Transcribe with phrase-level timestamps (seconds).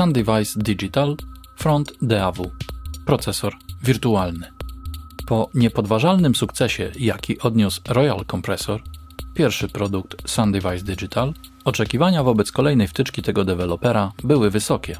[0.00, 1.16] SunDevice Digital
[1.56, 2.50] Front DAW,
[3.04, 4.52] procesor wirtualny.
[5.26, 8.82] Po niepodważalnym sukcesie, jaki odniósł Royal Compressor,
[9.34, 11.34] pierwszy produkt SunDevice Digital,
[11.64, 14.96] oczekiwania wobec kolejnej wtyczki tego dewelopera były wysokie.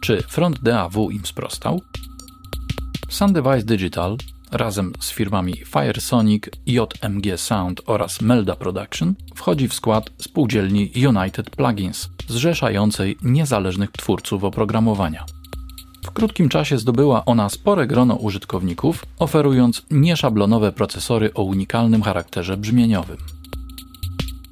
[0.00, 1.82] Czy front DAW im sprostał?
[3.08, 4.16] SunDevice Digital
[4.54, 12.08] razem z firmami Firesonic, JMG Sound oraz Melda Production wchodzi w skład spółdzielni United Plugins,
[12.28, 15.24] zrzeszającej niezależnych twórców oprogramowania.
[16.04, 23.16] W krótkim czasie zdobyła ona spore grono użytkowników, oferując nieszablonowe procesory o unikalnym charakterze brzmieniowym.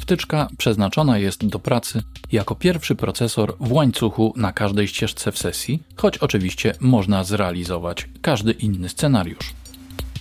[0.00, 5.82] Wtyczka przeznaczona jest do pracy jako pierwszy procesor w łańcuchu na każdej ścieżce w sesji,
[5.96, 9.59] choć oczywiście można zrealizować każdy inny scenariusz.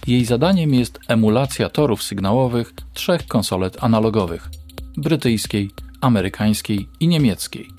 [0.09, 4.49] Jej zadaniem jest emulacja torów sygnałowych trzech konsolet analogowych
[4.97, 7.69] brytyjskiej, amerykańskiej i niemieckiej.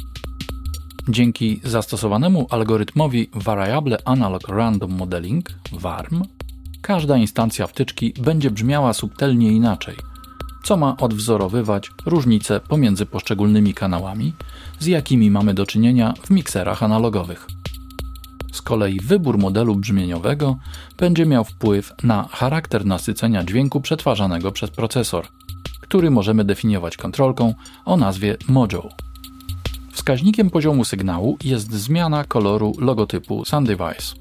[1.09, 6.23] Dzięki zastosowanemu algorytmowi Variable Analog Random Modeling VARM,
[6.83, 9.97] każda instancja wtyczki będzie brzmiała subtelnie inaczej,
[10.65, 14.33] co ma odwzorowywać różnice pomiędzy poszczególnymi kanałami,
[14.79, 17.47] z jakimi mamy do czynienia w mikserach analogowych.
[18.53, 20.57] Z kolei wybór modelu brzmieniowego
[20.99, 25.27] będzie miał wpływ na charakter nasycenia dźwięku przetwarzanego przez procesor,
[25.81, 28.89] który możemy definiować kontrolką o nazwie Mojo.
[29.93, 34.15] Wskaźnikiem poziomu sygnału jest zmiana koloru logotypu SunDevice.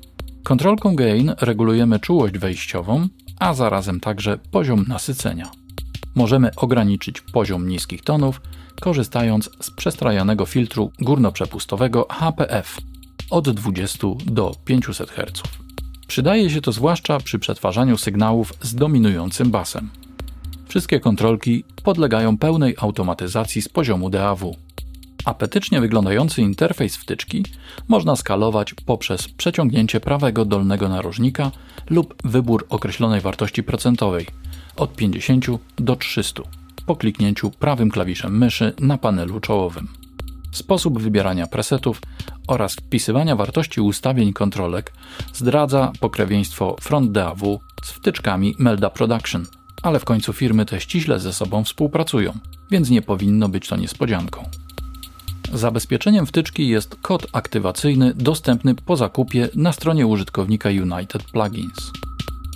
[0.43, 3.07] Kontrolką gain regulujemy czułość wejściową,
[3.39, 5.51] a zarazem także poziom nasycenia.
[6.15, 8.41] Możemy ograniczyć poziom niskich tonów,
[8.81, 12.77] korzystając z przestrajanego filtru górnoprzepustowego HPF
[13.29, 15.41] od 20 do 500 Hz.
[16.07, 19.89] Przydaje się to zwłaszcza przy przetwarzaniu sygnałów z dominującym basem.
[20.67, 24.55] Wszystkie kontrolki podlegają pełnej automatyzacji z poziomu DAW.
[25.25, 27.45] Apetycznie wyglądający interfejs wtyczki
[27.87, 31.51] można skalować poprzez przeciągnięcie prawego dolnego narożnika
[31.89, 34.27] lub wybór określonej wartości procentowej
[34.75, 35.45] od 50
[35.77, 36.43] do 300
[36.85, 39.98] po kliknięciu prawym klawiszem myszy na panelu czołowym.
[40.51, 42.01] Sposób wybierania presetów
[42.47, 44.93] oraz wpisywania wartości ustawień kontrolek
[45.33, 49.45] zdradza pokrewieństwo Front DAW z wtyczkami Melda Production,
[49.83, 52.33] ale w końcu firmy te ściśle ze sobą współpracują,
[52.71, 54.49] więc nie powinno być to niespodzianką.
[55.53, 61.91] Zabezpieczeniem wtyczki jest kod aktywacyjny dostępny po zakupie na stronie użytkownika United Plugins.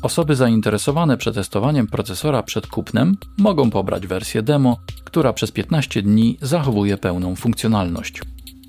[0.04, 6.98] Osoby zainteresowane przetestowaniem procesora przed kupnem mogą pobrać wersję demo, która przez 15 dni zachowuje
[6.98, 8.22] pełną funkcjonalność.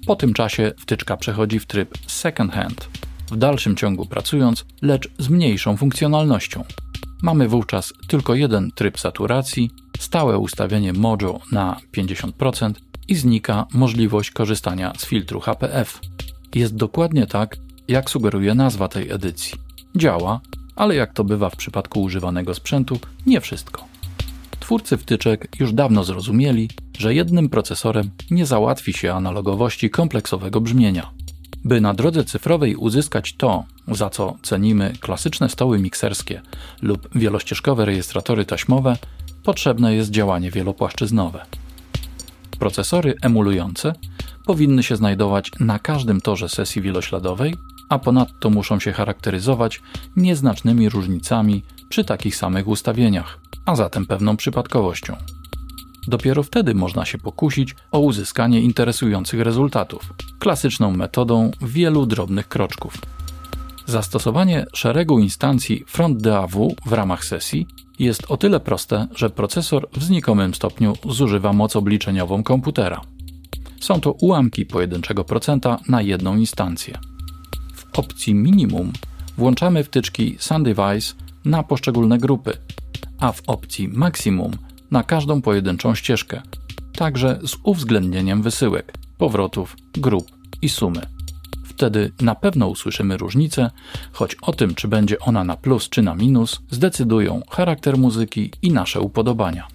[0.06, 2.89] Po tym czasie wtyczka przechodzi w tryb second hand,
[3.31, 6.65] w dalszym ciągu pracując, lecz z mniejszą funkcjonalnością.
[7.22, 12.72] Mamy wówczas tylko jeden tryb saturacji, stałe ustawienie Mojo na 50%
[13.09, 16.01] i znika możliwość korzystania z filtru HPF.
[16.55, 17.56] Jest dokładnie tak,
[17.89, 19.55] jak sugeruje nazwa tej edycji.
[19.97, 20.41] Działa,
[20.76, 23.84] ale jak to bywa w przypadku używanego sprzętu, nie wszystko.
[24.60, 31.10] Twórcy wtyczek już dawno zrozumieli, że jednym procesorem nie załatwi się analogowości kompleksowego brzmienia.
[31.64, 36.40] By na drodze cyfrowej uzyskać to, za co cenimy klasyczne stoły mikserskie
[36.82, 38.96] lub wielościeżkowe rejestratory taśmowe,
[39.42, 41.44] potrzebne jest działanie wielopłaszczyznowe.
[42.58, 43.92] Procesory emulujące
[44.46, 47.54] powinny się znajdować na każdym torze sesji wielośladowej,
[47.94, 49.82] a ponadto muszą się charakteryzować
[50.16, 55.16] nieznacznymi różnicami przy takich samych ustawieniach, a zatem pewną przypadkowością.
[56.09, 62.99] Dopiero wtedy można się pokusić o uzyskanie interesujących rezultatów, klasyczną metodą wielu drobnych kroczków.
[63.87, 67.66] Zastosowanie szeregu instancji front DAW w ramach sesji
[67.99, 73.00] jest o tyle proste, że procesor w znikomym stopniu zużywa moc obliczeniową komputera.
[73.81, 77.13] Są to ułamki pojedynczego procenta na jedną instancję.
[77.94, 78.93] Opcji minimum
[79.38, 82.56] włączamy wtyczki SunDevice na poszczególne grupy,
[83.19, 84.53] a w opcji maksimum
[84.91, 86.42] na każdą pojedynczą ścieżkę,
[86.92, 90.30] także z uwzględnieniem wysyłek, powrotów, grup
[90.63, 91.01] i sumy.
[91.65, 93.71] Wtedy na pewno usłyszymy różnicę,
[94.13, 98.72] choć o tym, czy będzie ona na plus czy na minus, zdecydują charakter muzyki i
[98.72, 99.66] nasze upodobania.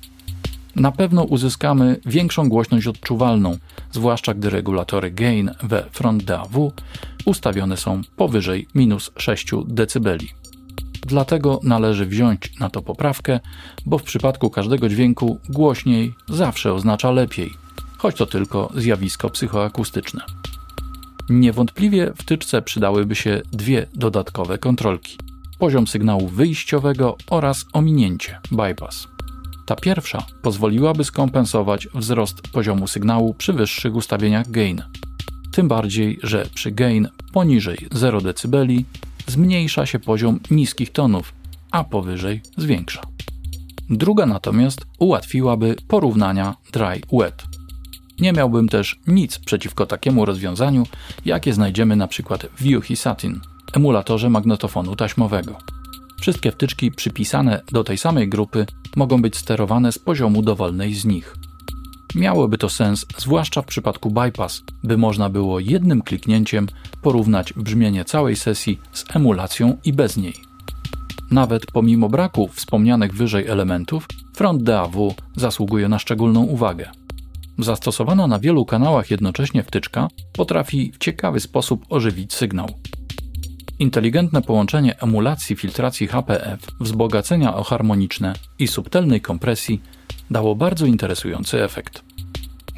[0.76, 3.58] Na pewno uzyskamy większą głośność odczuwalną,
[3.92, 6.72] zwłaszcza gdy regulatory gain we front DAW
[7.30, 10.18] ustawione są powyżej minus 6 dB.
[11.02, 13.40] Dlatego należy wziąć na to poprawkę,
[13.86, 17.54] bo w przypadku każdego dźwięku głośniej zawsze oznacza lepiej,
[17.98, 20.22] choć to tylko zjawisko psychoakustyczne.
[21.30, 25.18] Niewątpliwie w tyczce przydałyby się dwie dodatkowe kontrolki:
[25.60, 29.08] poziom sygnału wyjściowego oraz ominięcie bypass.
[29.66, 34.84] Ta pierwsza pozwoliłaby skompensować wzrost poziomu sygnału przy wyższych ustawieniach gain.
[35.52, 38.66] Tym bardziej, że przy gain poniżej 0 dB
[39.28, 41.34] zmniejsza się poziom niskich tonów,
[41.72, 43.02] a powyżej zwiększa.
[43.90, 47.44] Druga natomiast ułatwiłaby porównania dry-wet.
[48.20, 50.84] Nie miałbym też nic przeciwko takiemu rozwiązaniu,
[51.26, 53.42] jakie znajdziemy na przykład w Yuhi Satin,
[53.74, 55.58] emulatorze magnetofonu taśmowego.
[56.22, 61.36] Wszystkie wtyczki przypisane do tej samej grupy mogą być sterowane z poziomu dowolnej z nich.
[62.16, 66.68] Miałoby to sens, zwłaszcza w przypadku bypass, by można było jednym kliknięciem
[67.02, 70.34] porównać brzmienie całej sesji z emulacją i bez niej.
[71.32, 76.90] Nawet pomimo braku wspomnianych wyżej elementów, front DAW zasługuje na szczególną uwagę.
[77.60, 82.68] Zastosowana na wielu kanałach jednocześnie wtyczka potrafi w ciekawy sposób ożywić sygnał.
[83.80, 89.82] Inteligentne połączenie emulacji filtracji HPF, wzbogacenia o harmoniczne i subtelnej kompresji
[90.32, 92.04] dało bardzo interesujący efekt.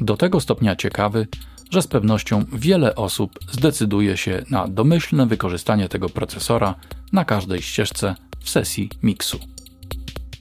[0.00, 1.26] Do tego stopnia ciekawy,
[1.70, 6.74] że z pewnością wiele osób zdecyduje się na domyślne wykorzystanie tego procesora
[7.12, 9.38] na każdej ścieżce w sesji miksu.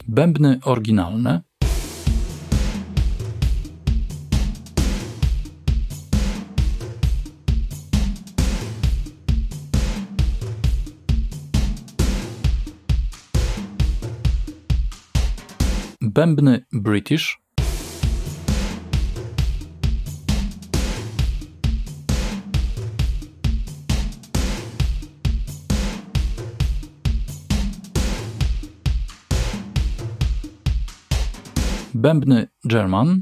[0.07, 1.41] Bębny oryginalne
[16.13, 17.41] Bębny British.
[31.93, 33.21] Bębny German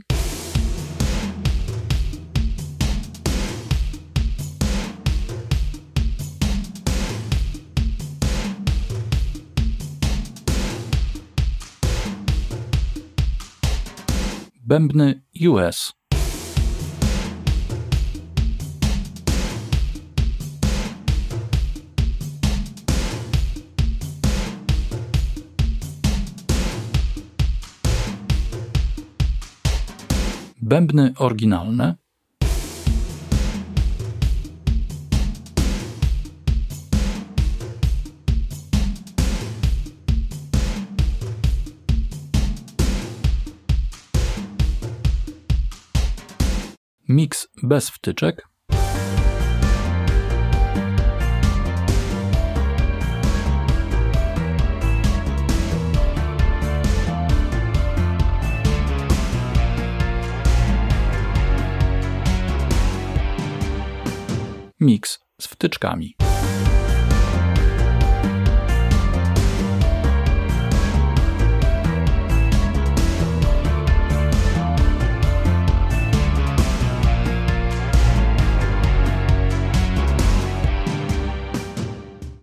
[14.69, 15.93] Bębny US
[30.61, 31.95] Bębny oryginalne
[47.11, 48.47] Mix bez wtyczek.
[64.79, 66.15] Mix z wtyczkami